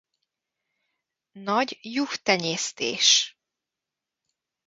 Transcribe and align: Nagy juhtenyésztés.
Nagy 1.31 1.77
juhtenyésztés. 1.81 3.37